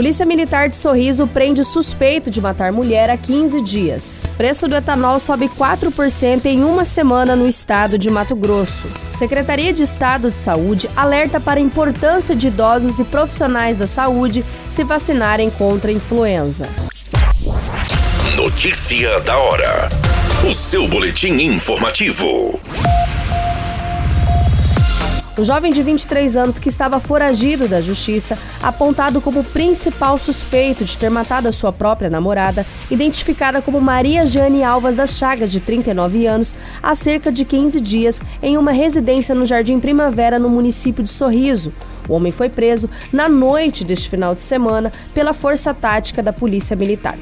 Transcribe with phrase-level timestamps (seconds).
[0.00, 4.24] Polícia Militar de Sorriso prende suspeito de matar mulher há 15 dias.
[4.34, 8.88] Preço do etanol sobe 4% em uma semana no estado de Mato Grosso.
[9.12, 14.42] Secretaria de Estado de Saúde alerta para a importância de idosos e profissionais da saúde
[14.66, 16.66] se vacinarem contra a influenza.
[18.34, 19.90] Notícia da hora.
[20.48, 22.58] O seu boletim informativo.
[25.40, 30.94] O jovem de 23 anos que estava foragido da justiça, apontado como principal suspeito de
[30.98, 36.26] ter matado a sua própria namorada, identificada como Maria Jane Alvas das Chagas, de 39
[36.26, 41.08] anos, há cerca de 15 dias em uma residência no Jardim Primavera, no município de
[41.08, 41.72] Sorriso.
[42.06, 46.76] O homem foi preso na noite deste final de semana pela Força Tática da Polícia
[46.76, 47.16] Militar.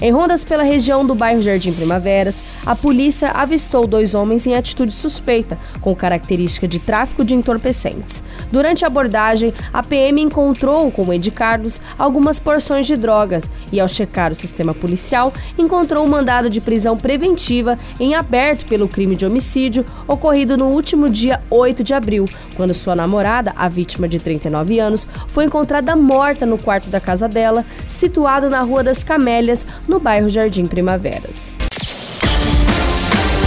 [0.00, 4.92] Em rondas pela região do bairro Jardim Primaveras, a polícia avistou dois homens em atitude
[4.92, 8.22] suspeita, com característica de tráfico de entorpecentes.
[8.52, 13.80] Durante a abordagem, a PM encontrou com o Ed Carlos algumas porções de drogas e,
[13.80, 19.16] ao checar o sistema policial, encontrou um mandado de prisão preventiva em aberto pelo crime
[19.16, 24.20] de homicídio ocorrido no último dia 8 de abril, quando sua namorada, a vítima de
[24.20, 29.66] 39 anos, foi encontrada morta no quarto da casa dela, situado na Rua das Camélias,
[29.88, 31.56] no bairro Jardim Primaveras.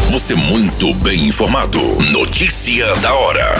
[0.09, 1.79] Você muito bem informado.
[2.11, 3.55] Notícia da hora.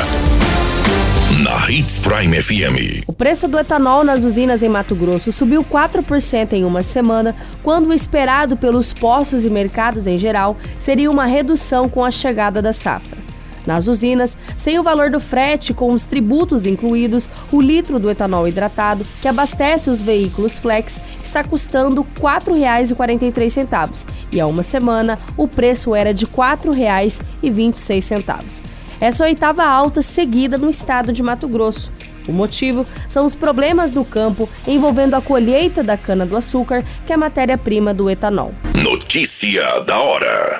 [1.43, 3.05] Na Hits Prime FM.
[3.07, 7.87] O preço do etanol nas usinas em Mato Grosso subiu 4% em uma semana, quando
[7.87, 12.73] o esperado pelos postos e mercados em geral seria uma redução com a chegada da
[12.73, 13.20] safra.
[13.65, 18.47] Nas usinas, sem o valor do frete com os tributos incluídos, o litro do etanol
[18.47, 25.47] hidratado, que abastece os veículos flex, está custando R$ 4,43 e há uma semana o
[25.47, 28.61] preço era de R$ 4,26.
[28.99, 31.91] Essa é oitava alta seguida no estado de Mato Grosso.
[32.27, 37.17] O motivo são os problemas do campo envolvendo a colheita da cana-do-açúcar, que é a
[37.17, 38.53] matéria-prima do etanol.
[38.75, 40.59] Notícia da hora.